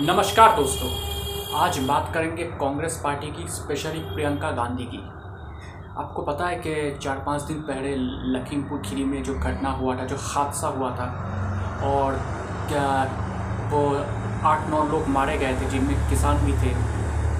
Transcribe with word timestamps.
नमस्कार 0.00 0.56
दोस्तों, 0.56 0.88
आज 1.58 1.78
बात 1.78 2.10
करेंगे 2.14 2.44
कांग्रेस 2.44 3.00
पार्टी 3.04 3.26
की, 3.26 3.48
स्पेशली 3.48 3.98
प्रियंका 3.98 4.50
गांधी 4.50 4.84
की। 4.84 4.98
आपको 5.98 6.22
पता 6.22 6.46
है 6.46 6.56
कि 6.56 6.98
चार 7.02 7.18
पाँच 7.18 7.42
दिन 7.42 7.56
पहले 7.56 7.96
लखीमपुर 8.38 8.78
खीरी 8.78 9.04
में 9.04 9.22
जो 9.22 9.34
घटना 9.34 9.70
हुआ 9.70 9.96
था, 9.96 10.04
जो 10.04 10.16
हादसा 10.16 10.68
हुआ 10.68 10.90
था, 10.90 11.06
और 11.84 12.12
क्या 12.68 12.86
वो 13.70 13.82
आठ 14.48 14.70
नौ 14.70 14.84
लोग 14.84 15.08
मारे 15.08 15.38
गए 15.38 15.60
थे, 15.60 15.70
जिनमें 15.70 16.10
किसान 16.10 16.36
भी 16.36 16.52
थे। 16.52 16.74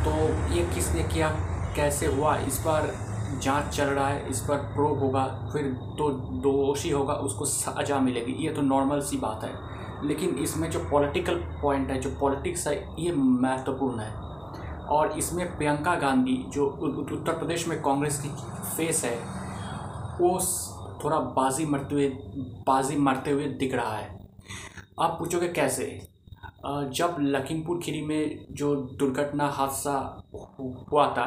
तो 0.04 0.10
ये 0.54 0.62
किसने 0.74 1.02
किया, 1.02 1.28
कैसे 1.76 2.06
हुआ, 2.06 2.36
इस 2.36 2.58
पर 2.58 2.94
जाँच 3.42 3.76
चल 3.76 3.84
रहा 3.84 4.08
है, 4.08 4.28
इस 4.28 4.40
पर 4.40 4.56
प्रोब 4.56 4.98
होगा, 4.98 5.24
फिर 5.52 5.62
तो 5.98 6.10
दोषी 6.42 6.90
होगा, 6.90 7.14
उसको 7.14 7.44
सजा 7.44 7.98
मिलेगी। 7.98 8.32
ये 8.32 8.52
तो 8.52 8.62
नॉर्मल 8.62 9.00
सी 9.00 9.16
बात 9.16 9.44
है। 9.44 9.70
लेकिन 10.04 10.36
इसमें 10.38 10.70
जो 10.70 10.78
पॉलिटिकल 10.90 11.34
पॉइंट 11.62 11.90
है, 11.90 12.00
जो 12.00 12.10
पॉलिटिक्स 12.20 12.66
है, 12.68 12.74
ये 12.98 13.12
महत्वपूर्ण 13.12 14.00
है। 14.00 14.12
और 14.90 15.18
इसमें 15.18 15.56
प्रियंका 15.56 15.94
गांधी, 15.94 16.36
जो 16.48 16.66
उत्तर 16.66 17.32
प्रदेश 17.32 17.66
में 17.68 17.80
कांग्रेस 17.82 18.20
की 18.22 18.28
फेस 18.76 19.04
है, 19.04 19.16
वो 20.20 20.38
थोड़ा 21.04 21.18
बाजी 21.36 21.66
मरते 21.66 21.94
हुए, 21.94 22.08
बाजी 22.66 22.96
मारते 22.98 23.30
हुए 23.30 23.44
दिख 23.58 23.74
रहा 23.74 23.96
है। 23.96 24.18
आप 25.00 25.16
पूछोगे 25.18 25.48
कैसे? 25.50 25.84
जब 26.64 27.16
लखीमपुर 27.20 27.78
खीरी 27.78 28.00
में 28.02 28.46
जो 28.50 28.74
दुर्घटना, 28.98 29.46
हादसा 29.48 29.96
हुआ 30.92 31.06
था 31.08 31.24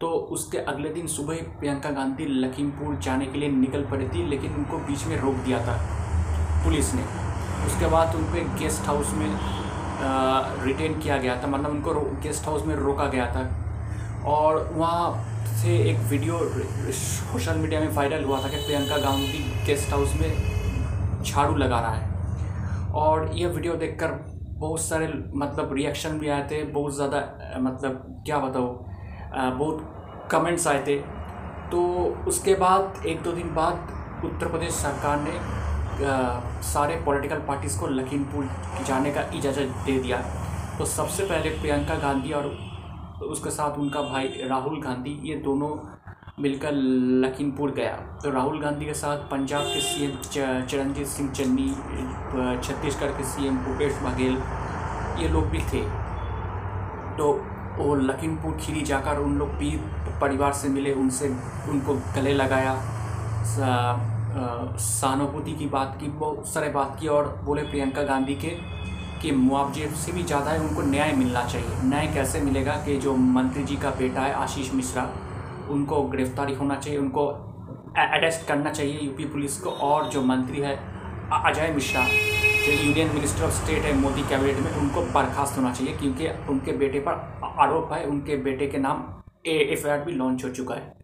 तो 0.00 0.08
उसके 0.34 0.58
अगले 0.58 0.88
दिन 0.88 1.06
सुबह 1.06 1.42
प्रियंका 1.58 1.90
गांधी 1.90 2.26
लखीमपुर 2.26 2.94
जाने 2.96 3.26
के 3.26 3.38
लिए 3.38 3.48
निकल 3.50 3.84
पड़ी 3.84 4.08
थी, 4.08 4.26
लेकिन 4.28 4.54
उनको 4.54 4.78
बीच 4.78 5.04
में 5.06 5.16
रोक 5.16 5.34
दिया 5.36 5.58
था, 5.66 5.76
पुलिस 6.64 6.94
ने। 6.94 7.02
उसके 7.66 7.86
बाद 7.88 8.14
उन 8.16 8.24
पर 8.24 8.56
गेस्ट 8.58 8.86
हाउस 8.86 9.12
में 9.14 9.30
रिटेन 10.64 10.98
किया 11.00 11.16
गया 11.18 11.36
था। 11.42 11.46
मतलब 11.46 11.70
उनको 11.70 11.94
गेस्ट 12.22 12.46
हाउस 12.46 12.64
में 12.66 12.74
रोका 12.76 13.06
गया 13.06 13.26
था। 13.34 13.48
और 14.28 14.58
वहाँ 14.74 15.26
से 15.56 15.76
एक 15.90 15.98
वीडियो 16.10 16.38
सोशल 16.94 17.58
मीडिया 17.58 17.80
में 17.80 17.94
वायरल 17.94 18.24
हुआ 18.24 18.42
था 18.42 18.48
कि 18.48 18.56
प्रियंका 18.56 18.96
गांधी 18.98 19.44
गेस्ट 19.66 19.92
हाउस 19.92 20.14
में 20.20 21.22
झाड़ू 21.22 21.56
लगा 21.56 21.80
रहा 21.80 21.94
है। 21.94 22.08
और 22.94 23.30
ये 23.34 23.46
वीडियो 23.48 23.74
देखकर 23.76 24.18
बहुत 24.58 24.80
सारे 24.80 25.06
मतलब 25.34 25.72
रिएक्शन 25.74 26.18
भी 26.18 26.28
आए 26.28 26.46
थे। 26.50 26.62
बहुत 26.72 26.94
ज़्यादा 26.94 27.18
मतलब 27.60 28.22
क्या 28.26 28.38
बताओ 28.38 28.68
बहुत 29.34 30.28
कमेंट्स 30.32 30.66
आए 30.66 30.84
थे। 30.86 30.96
तो 31.70 31.80
उसके 32.28 32.54
बाद, 32.54 33.02
एक 33.06 33.22
दो 33.22 33.32
दिन 33.32 33.54
बाद 33.54 34.24
उत्तर 34.24 34.48
प्रदेश 34.48 34.72
सरकार 34.74 35.20
ने 35.20 35.30
सारे 36.64 36.96
पॉलिटिकल 37.06 37.38
पार्टीज़ 37.48 37.78
को 37.80 37.86
लखीमपुर 37.88 38.48
जाने 38.86 39.10
का 39.10 39.20
इजाज़त 39.34 39.76
दे 39.86 39.98
दिया। 39.98 40.18
तो 40.78 40.84
सबसे 40.86 41.24
पहले 41.24 41.50
प्रियंका 41.60 41.94
गांधी 41.98 42.32
और 42.32 42.46
उसके 43.24 43.50
साथ 43.50 43.78
उनका 43.78 44.02
भाई 44.02 44.46
राहुल 44.48 44.80
गांधी, 44.82 45.18
ये 45.24 45.34
दोनों 45.38 45.70
मिलकर 46.42 46.72
लखीमपुर 47.24 47.70
गया। 47.70 47.92
तो 48.22 48.30
राहुल 48.30 48.60
गांधी 48.60 48.86
के 48.86 48.94
साथ 48.94 49.28
पंजाब 49.30 49.62
के 49.64 49.80
सीएम 49.82 50.16
चरणजीत 50.66 51.06
सिंह 51.06 51.30
चन्नी 51.30 51.68
छत्तीसगढ़ 52.58 53.10
के 53.18 53.24
सीएम 53.24 53.58
भूपेश 53.64 53.98
बघेल, 54.02 54.38
ये 55.18 55.28
लोग 55.28 55.46
भी 55.46 55.58
थे। 55.72 55.82
तो 57.18 57.32
वो 57.78 57.94
लखीमपुर, 57.96 58.56
खीरी 58.56 58.82
जाकर 58.82 59.18
उन 59.18 59.36
लोग 59.38 59.48
भी 59.58 59.70
परिवार 60.20 60.52
से 60.52 60.68
मिले, 60.68 60.92
उनसे 60.94 61.28
उनको 61.68 61.94
गले 62.16 62.32
लगाया। 62.34 62.72
सहानुभूति 64.32 65.52
की 65.52 65.66
बात 65.68 65.96
की, 66.00 66.08
बहुत 66.08 66.48
सारे 66.48 66.68
बात 66.70 66.96
की 67.00 67.08
और 67.08 67.28
बोले 67.44 67.62
प्रियंका 67.62 68.02
गांधी 68.02 68.34
के, 68.34 68.48
कि 69.22 69.30
मुआवजे 69.32 69.88
से 69.96 70.12
भी 70.12 70.22
ज़्यादा 70.22 70.50
है 70.50 70.60
उनको 70.60 70.82
न्याय 70.82 71.12
मिलना 71.12 71.44
चाहिए। 71.44 71.68
न्याय 71.84 72.06
कैसे 72.14 72.40
मिलेगा 72.40 72.76
कि 72.84 72.96
जो 72.98 73.14
मंत्री 73.16 73.62
जी 73.62 73.76
का 73.76 73.90
बेटा 73.98 74.20
है 74.20 74.32
आशीष 74.34 74.72
मिश्रा, 74.74 75.08
उनको 75.70 76.02
गिरफ्तारी 76.08 76.54
होना 76.54 76.76
चाहिए, 76.76 76.98
उनको 76.98 77.26
अरेस्ट 77.98 78.46
करना 78.48 78.70
चाहिए 78.70 79.00
यूपी 79.00 79.24
पुलिस 79.26 79.60
को 79.60 79.70
और 79.70 80.08
जो 80.10 80.22
मंत्री 80.22 80.60
है 80.60 80.76
अजय 81.44 81.72
मिश्रा, 81.74 82.04
जो 82.04 82.72
यूनियन 82.74 83.10
मिनिस्टर 83.14 83.44
ऑफ़ 83.44 83.52
स्टेट 83.54 83.84
है 83.84 83.92
मोदी 83.94 84.22
कैबिनेट 84.28 84.58
में, 84.58 84.72
उनको 84.72 85.02
बर्खास्त 85.12 85.58
होना 85.58 85.72
चाहिए 85.72 85.96
क्योंकि 85.96 86.28
उनके 86.50 86.72
बेटे 86.74 87.00
पर 87.00 87.12
आरोप 87.58 87.92
है, 87.92 88.04
उनके 88.04 88.36
बेटे 88.38 88.66
के 88.66 88.78
नाम 88.78 89.04
ए, 89.46 89.56
एफ़ 89.72 89.86
भी 90.04 90.12
लॉन्च 90.12 90.44
हो 90.44 90.50
चुका 90.50 90.74
है। 90.74 90.98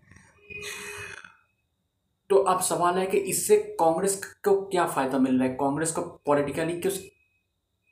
तो 2.31 2.37
अब 2.37 2.61
सवाल 2.61 2.99
है 2.99 3.07
कि 3.07 3.19
इससे 3.19 3.57
कांग्रेस 3.81 4.21
को 4.45 4.61
क्या 4.63 4.87
फ़ायदा 4.87 5.19
मिल 5.19 5.39
रहा 5.39 5.49
है? 5.49 5.55
कांग्रेस 5.55 5.93
को 5.93 6.01
पॉलिटिकली 6.27 6.81
क्यों 6.81 6.93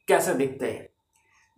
कैसे 0.08 0.34
देखते 0.34 0.70
हैं? 0.70 0.88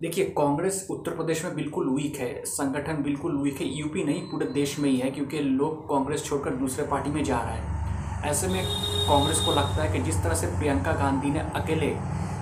देखिए, 0.01 0.25
कांग्रेस 0.25 0.87
उत्तर 0.91 1.15
प्रदेश 1.17 1.45
में 1.45 1.55
बिल्कुल 1.55 1.89
वीक 1.91 2.17
है, 2.17 2.45
संगठन 2.45 3.03
बिल्कुल 3.03 3.37
वीक 3.37 3.61
है 3.61 3.67
यूपी 3.69 4.05
नहीं, 4.05 4.21
पूरे 4.23 4.47
देश 4.47 4.79
में 4.79 4.89
ही 4.91 4.97
है, 4.97 5.11
क्योंकि 5.11 5.39
लोग 5.39 5.89
कांग्रेस 5.89 6.25
छोड़कर 6.25 6.51
दूसरे 6.51 6.87
पार्टी 6.87 7.11
में 7.11 7.23
जा 7.25 7.41
रहा 7.41 7.53
है। 7.53 8.31
ऐसे 8.31 8.49
में 8.49 8.63
कांग्रेस 9.09 9.41
को 9.41 9.53
लगता 9.53 9.83
है 9.83 9.93
कि 9.93 10.05
जिस 10.05 10.23
तरह 10.23 10.35
से 10.35 10.47
प्रियंका 10.47 10.93
गांधी 10.93 11.31
ने 11.31 11.41
अकेले 11.55 11.91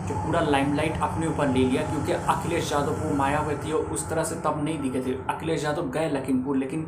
जो 0.09 0.15
पूरा 0.15 0.41
लाइमलाइट 0.41 1.01
अपने 1.03 1.27
ऊपर 1.27 1.49
ले 1.49 1.65
लिया, 1.65 1.83
क्योंकि 1.83 2.13
अखिलेश 2.13 2.73
यादव 2.73 2.93
वो 2.93 3.15
मायावती 3.15 3.71
हो, 3.71 3.79
उस 3.79 4.09
तरह 4.11 4.25
से 4.25 4.35
तब 4.35 4.61
नहीं 4.65 4.79
दिखे 4.79 5.01
थे। 5.01 5.15
अखिलेश 5.31 5.65
यादव 5.65 5.91
गए 5.91 6.11
लखीमपुर, 6.11 6.57
लेकिन 6.57 6.83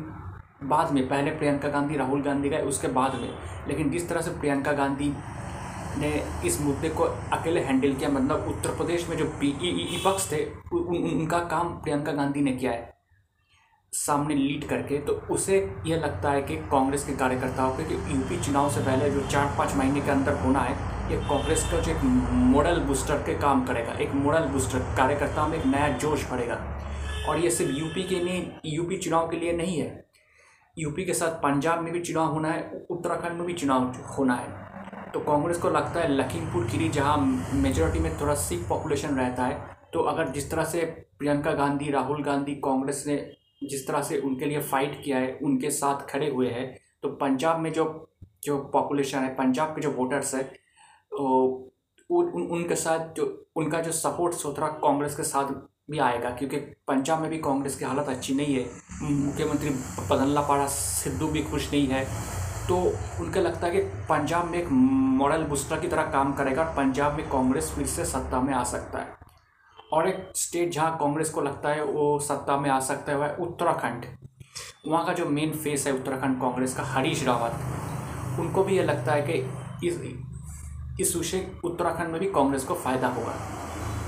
बाद 0.63 0.91
में 0.91 1.07
पहले 1.09 1.31
प्रियंका 1.31 1.69
गांधी 1.69 1.97
राहुल 1.97 2.21
गांधी 2.21 2.49
गए 2.49 2.61
उसके 2.61 2.87
बाद 2.87 3.15
में। 3.15 3.29
लेकिन 3.67 3.89
जिस 3.91 4.09
तरह 4.09 4.21
से 4.21 4.31
प्रियंका 4.31 4.71
गांधी 4.71 5.13
ने 5.97 6.23
इस 6.45 6.61
मुद्दे 6.61 6.89
को 6.89 7.03
अकेले 7.33 7.59
हैंडल 7.59 7.93
किया 7.93 8.09
मतलब 8.09 8.45
उत्तर 8.47 8.75
प्रदेश 8.75 9.09
में 9.09 9.17
जो 9.17 9.25
पी 9.25 10.01
पक्ष 10.05 10.31
थे 10.31 10.43
उन, 10.45 10.95
उनका 10.95 11.39
काम 11.39 11.69
प्रियंका 11.69 12.11
गांधी 12.11 12.41
ने 12.41 12.51
किया 12.51 12.71
है 12.71 12.95
सामने 13.93 14.35
लीड 14.35 14.67
करके 14.69 14.97
तो 14.97 15.13
उसे 15.31 15.75
यह 15.87 15.97
लगता 15.97 16.31
है 16.31 16.41
कि 16.41 16.55
कांग्रेस 16.55 17.05
के 17.05 17.15
कार्यकर्ताओं 17.15 17.71
के 17.71 17.83
कि 17.83 17.95
यूपी 17.95 18.43
चुनाव 18.43 18.69
से 18.71 18.81
पहले 18.81 19.09
जो 19.09 19.21
चार 19.21 19.55
पाँच 19.57 19.75
महीने 19.75 20.01
के 20.01 20.11
अंदर 20.11 20.33
होना 20.33 20.59
है 20.59 20.73
ये 21.11 21.17
कांग्रेस 21.17 21.63
का 21.71 21.79
जो 21.79 21.91
एक 21.91 22.03
मॉडल 22.33 22.79
बूस्टर 22.79 23.17
के 23.17 23.33
काम 23.33 23.65
करेगा 23.65 23.93
एक 23.93 24.13
मॉडल 24.15 24.47
बूस्टर 24.47 24.79
कार्यकर्ताओं 24.97 25.47
में 25.47 25.57
एक 25.57 25.65
नया 25.65 25.87
जोश 25.97 26.29
भरेगा 26.29 26.59
और 27.29 27.39
ये 27.39 27.49
सिर्फ़ 27.49 27.71
यूपी 27.71 28.03
के 28.03 28.15
लिए 28.15 28.59
यूपी 28.65 28.97
चुनाव 28.97 29.27
के 29.27 29.37
लिए 29.37 29.53
नहीं 29.53 29.79
है 29.79 30.06
यूपी 30.77 31.03
के 31.05 31.13
साथ 31.13 31.41
पंजाब 31.41 31.81
में 31.83 31.91
भी 31.93 31.99
चुनाव 31.99 32.33
होना 32.33 32.49
है 32.51 32.85
उत्तराखंड 32.91 33.37
में 33.37 33.45
भी 33.47 33.53
चुनाव 33.53 33.83
होना 34.17 34.33
है। 34.35 34.65
तो 35.11 35.19
कांग्रेस 35.19 35.57
को 35.57 35.69
लगता 35.69 35.99
है 35.99 36.11
लखीमपुर 36.11 36.67
खीरी 36.67 36.89
जहाँ 36.89 37.17
मेजोरिटी 37.53 37.99
में 37.99 38.19
थोड़ा 38.21 38.33
सिख 38.35 38.67
पॉपुलेशन 38.69 39.15
रहता 39.15 39.45
है 39.45 39.75
तो 39.93 39.99
अगर 40.01 40.29
जिस 40.29 40.49
तरह 40.51 40.63
से 40.65 40.81
प्रियंका 41.19 41.51
गांधी 41.53 41.89
राहुल 41.91 42.23
गांधी 42.23 42.55
कांग्रेस 42.55 43.03
ने 43.07 43.15
जिस 43.63 43.87
तरह 43.87 44.01
से 44.01 44.17
उनके 44.19 44.45
लिए 44.45 44.59
फ़ाइट 44.61 45.01
किया 45.03 45.17
है 45.17 45.37
उनके 45.43 45.69
साथ 45.71 46.05
खड़े 46.09 46.29
हुए 46.29 46.49
हैं 46.49 46.67
तो 47.01 47.09
पंजाब 47.15 47.59
में 47.59 47.71
जो 47.73 47.85
जो 48.43 48.57
पॉपुलेशन 48.73 49.19
है 49.19 49.33
पंजाब 49.35 49.69
के 49.69 49.81
जो 49.81 49.91
वोटर्स 49.91 50.33
है 50.35 50.43
तो 50.43 51.73
उन, 52.09 52.27
उनके 52.43 52.75
साथ 52.75 53.13
जो 53.13 53.25
उनका 53.55 53.81
जो 53.81 53.91
सपोर्ट 53.91 54.33
सोतरा 54.33 54.67
कांग्रेस 54.83 55.15
के 55.15 55.23
साथ 55.23 55.53
भी 55.89 55.99
आएगा, 55.99 56.29
क्योंकि 56.29 56.57
पंजाब 56.87 57.21
में 57.21 57.29
भी 57.29 57.37
कांग्रेस 57.37 57.75
की 57.75 57.85
हालत 57.85 58.07
अच्छी 58.09 58.33
नहीं 58.35 58.55
है। 58.55 58.65
मुख्यमंत्री 59.03 59.69
बदल्ला 60.09 60.41
पाड़ा 60.41 60.65
सिद्धू 60.67 61.27
भी 61.27 61.43
खुश 61.43 61.71
नहीं 61.71 61.87
है। 61.87 62.03
तो 62.67 62.77
उनका 63.21 63.41
लगता 63.41 63.67
है 63.67 63.73
कि 63.73 63.81
पंजाब 64.09 64.45
में 64.45 64.57
एक 64.59 64.67
मॉडल 64.71 65.43
बूस्टर 65.43 65.79
की 65.79 65.87
तरह 65.87 66.11
काम 66.11 66.33
करेगा 66.33 66.63
और 66.63 66.73
पंजाब 66.75 67.13
में 67.13 67.29
कांग्रेस 67.29 67.71
फिर 67.75 67.85
से 67.85 68.05
सत्ता 68.05 68.41
में 68.41 68.53
आ 68.53 68.63
सकता 68.63 68.99
है। 68.99 69.15
और 69.93 70.07
एक 70.09 70.31
स्टेट 70.35 70.71
जहाँ 70.71 70.97
कांग्रेस 70.99 71.29
को 71.29 71.41
लगता 71.41 71.69
है 71.69 71.83
वो 71.83 72.19
सत्ता 72.19 72.57
में 72.57 72.69
आ 72.69 72.79
सकता 72.79 73.11
है, 73.11 73.17
वह 73.17 73.35
उत्तराखंड। 73.39 74.05
वहाँ 74.87 75.05
का 75.05 75.13
जो 75.13 75.25
मेन 75.25 75.51
फेस 75.53 75.87
है 75.87 75.93
उत्तराखंड 75.93 76.39
कांग्रेस 76.41 76.75
का, 76.75 76.83
हरीश 76.83 77.23
रावत। 77.23 78.39
उनको 78.39 78.63
भी 78.63 78.77
ये 78.77 78.83
लगता 78.83 79.13
है 79.13 79.21
कि 79.21 79.87
इस 79.87 80.01
इस 80.99 81.15
विषय 81.15 81.45
उत्तराखंड 81.63 82.09
में 82.09 82.19
भी 82.19 82.29
कांग्रेस 82.31 82.63
को 82.63 82.73
फ़ायदा 82.75 83.07
होगा। 83.07 83.33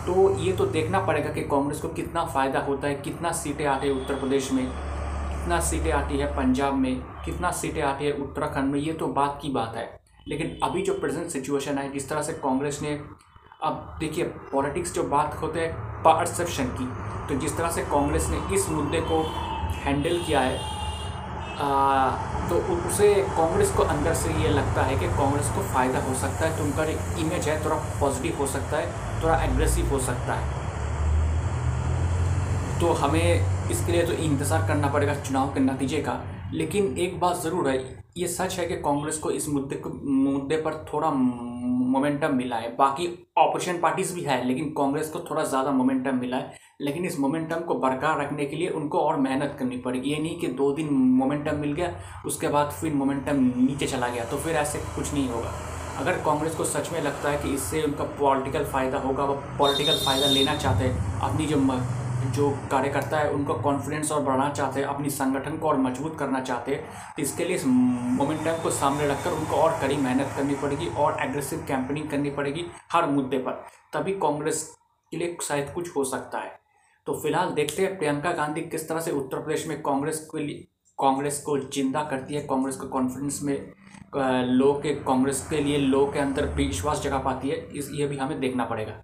तो 0.09 0.29
ये 0.39 0.51
तो 0.51 0.65
देखना 0.65 0.99
पड़ेगा 0.99 1.31
कि 1.33 1.41
कांग्रेस 1.41 1.79
को 1.79 1.87
कितना 1.89 2.23
फ़ायदा 2.25 2.59
होता 2.59 2.87
है, 2.87 2.95
कितना 2.97 3.31
सीटें 3.31 3.65
आती 3.65 3.87
है 3.87 3.93
उत्तर 3.93 4.15
प्रदेश 4.15 4.51
में, 4.51 4.65
कितना 4.65 5.59
सीटें 5.61 5.91
आती 5.91 6.17
है 6.17 6.27
पंजाब 6.35 6.73
में, 6.75 6.95
कितना 7.25 7.51
सीटें 7.51 7.81
आती 7.81 8.05
है 8.05 8.11
उत्तराखंड 8.13 8.71
में, 8.71 8.79
ये 8.79 8.93
तो 8.93 9.07
बात 9.09 9.37
की 9.41 9.49
बात 9.49 9.75
है। 9.75 9.87
लेकिन 10.27 10.57
अभी 10.63 10.81
जो 10.81 10.93
प्रेजेंट 10.93 11.29
सिचुएशन 11.29 11.77
है, 11.77 11.91
जिस 11.91 12.09
तरह 12.09 12.21
से 12.21 12.33
कांग्रेस 12.33 12.81
ने, 12.81 12.99
अब 13.63 13.97
देखिए 13.99 14.23
पॉलिटिक्स 14.51 14.93
जो 14.93 15.03
बात 15.05 15.37
होते 15.41 15.59
हैं 15.59 16.01
परसेप्शन 16.03 16.67
की 16.79 16.89
तो 17.27 17.39
जिस 17.39 17.57
तरह 17.57 17.71
से 17.71 17.81
कांग्रेस 17.85 18.27
ने 18.29 18.37
इस 18.55 18.69
मुद्दे 18.69 19.01
को 19.01 19.21
हैंडल 19.79 20.17
किया 20.17 20.41
है 20.41 20.59
तो 21.59 22.55
उसे 22.87 23.13
कांग्रेस 23.37 23.71
को 23.71 23.83
अंदर 23.85 24.13
से 24.13 24.33
ये 24.33 24.49
लगता 24.49 24.83
है 24.83 24.97
कि 24.99 25.07
कांग्रेस 25.17 25.49
को 25.55 25.61
फ़ायदा 25.73 25.99
हो 25.99 26.13
सकता 26.15 26.45
है 26.45 26.57
तो 26.57 26.63
उनका 26.63 26.83
इमेज 27.21 27.47
है, 27.49 27.63
थोड़ा 27.65 27.75
पॉजिटिव 27.99 28.37
हो 28.39 28.47
सकता 28.47 28.77
है, 28.77 29.23
थोड़ा 29.23 29.41
एग्रेसिव 29.43 29.89
हो 29.89 29.99
सकता 29.99 30.33
है। 30.33 30.57
तो 32.79 32.93
हमें 32.95 33.69
इसके 33.71 33.91
लिए 33.91 34.05
तो 34.05 34.13
इंतज़ार 34.13 34.67
करना 34.67 34.87
पड़ेगा 34.87 35.15
चुनाव 35.15 35.53
के 35.53 35.59
नतीजे 35.59 35.97
का। 36.01 36.19
लेकिन 36.53 36.97
एक 36.97 37.19
बात 37.19 37.41
ज़रूर 37.41 37.69
है, 37.69 37.77
ये 38.17 38.27
सच 38.29 38.57
है 38.59 38.65
कि 38.65 38.75
कांग्रेस 38.77 39.17
को 39.17 39.31
इस 39.31 39.47
मुद्दे 39.49 39.75
को, 39.75 39.89
मुद्दे 40.05 40.57
पर 40.57 40.85
थोड़ा 40.93 41.09
मोमेंटम 41.89 42.35
मिला 42.35 42.55
है। 42.55 42.75
बाकी 42.75 43.07
ऑपोजिशन 43.37 43.79
पार्टीज़ 43.79 44.13
भी 44.15 44.21
है, 44.21 44.43
लेकिन 44.47 44.69
कांग्रेस 44.77 45.09
को 45.09 45.19
थोड़ा 45.29 45.43
ज़्यादा 45.45 45.71
मोमेंटम 45.71 46.15
मिला 46.15 46.37
है। 46.37 46.67
लेकिन 46.81 47.05
इस 47.05 47.19
मोमेंटम 47.19 47.59
को 47.61 47.75
बरकरार 47.77 48.19
रखने 48.19 48.45
के 48.45 48.55
लिए 48.55 48.69
उनको 48.71 48.99
और 48.99 49.17
मेहनत 49.19 49.55
करनी 49.59 49.77
पड़ेगी 49.77 50.09
ये 50.09 50.19
नहीं 50.19 50.39
कि 50.39 50.47
दो 50.49 50.71
दिन 50.73 50.93
मोमेंटम 50.93 51.55
मिल 51.55 51.73
गया, 51.73 51.93
उसके 52.25 52.47
बाद 52.47 52.71
फिर 52.71 52.93
मोमेंटम 52.93 53.43
नीचे 53.57 53.87
चला 53.87 54.07
गया 54.07 54.25
तो 54.25 54.37
फिर 54.37 54.55
ऐसे 54.57 54.79
कुछ 54.95 55.13
नहीं 55.13 55.27
होगा। 55.29 55.51
अगर 55.99 56.17
कांग्रेस 56.25 56.55
को 56.55 56.63
सच 56.65 56.91
में 56.93 57.01
लगता 57.01 57.29
है 57.29 57.37
कि 57.37 57.53
इससे 57.53 57.81
उनका 57.83 58.03
पॉलिटिकल 58.19 58.63
फ़ायदा 58.65 58.97
होगा, 58.99 59.23
वो 59.23 59.33
पॉलिटिकल 59.59 59.97
फ़ायदा 60.05 60.27
लेना 60.27 60.55
चाहते 60.57 60.83
हैं, 60.83 61.19
अपनी 61.21 61.45
जो 61.45 61.57
जो 62.27 62.49
कार्यकर्ता 62.71 63.17
है, 63.17 63.29
उनका 63.31 63.53
कॉन्फिडेंस 63.55 64.11
और 64.11 64.21
बढ़ाना 64.23 64.49
चाहते 64.49 64.79
हैं, 64.79 64.87
अपनी 64.87 65.09
संगठन 65.09 65.57
को 65.57 65.67
और 65.67 65.77
मज़बूत 65.79 66.17
करना 66.19 66.39
चाहते 66.41 66.75
हैं 66.75 67.13
तो 67.15 67.21
इसके 67.21 67.45
लिए 67.45 67.55
इस 67.55 67.65
मोमेंटम 67.65 68.61
को 68.63 68.69
सामने 68.71 69.07
रखकर 69.07 69.31
उनको 69.31 69.55
और 69.55 69.79
कड़ी 69.81 69.97
मेहनत 69.97 70.33
करनी 70.35 70.55
पड़ेगी 70.55 70.87
और 70.97 71.17
एग्रेसिव 71.21 71.63
कैंपेनिंग 71.67 72.09
करनी 72.09 72.29
पड़ेगी 72.31 72.65
हर 72.91 73.05
मुद्दे 73.09 73.37
पर। 73.39 73.63
तभी 73.93 74.13
कांग्रेस 74.19 74.63
के 75.11 75.17
लिए 75.17 75.37
शायद 75.43 75.71
कुछ 75.75 75.95
हो 75.95 76.03
सकता 76.05 76.39
है। 76.39 76.57
तो 77.07 77.13
फ़िलहाल 77.21 77.51
देखते 77.51 77.83
हैं, 77.83 77.97
प्रियंका 77.97 78.31
गांधी 78.33 78.61
किस 78.63 78.87
तरह 78.89 78.99
से 78.99 79.11
उत्तर 79.11 79.37
प्रदेश 79.37 79.67
में 79.67 79.81
कांग्रेस 79.81 80.19
के 80.31 80.43
लिए, 80.43 80.67
कांग्रेस 80.99 81.41
को 81.41 81.57
ज़िंदा 81.59 82.03
करती 82.03 82.35
है, 82.35 82.41
कांग्रेस 82.47 82.75
को 82.75 82.87
कॉन्फिडेंस 82.87 83.39
में 83.43 83.71
लोग 84.47 84.81
के, 84.83 84.93
कांग्रेस 84.95 85.45
के 85.49 85.61
लिए 85.61 85.77
लोग 85.77 86.13
के 86.13 86.19
अंदर 86.19 86.45
विश्वास 86.55 87.01
जगा 87.01 87.17
पाती 87.19 87.49
है, 87.49 87.57
इस, 87.69 87.89
ये 87.93 88.07
भी 88.07 88.17
हमें 88.17 88.39
देखना 88.39 88.65
पड़ेगा। 88.65 89.03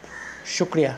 शुक्रिया। 0.45 0.97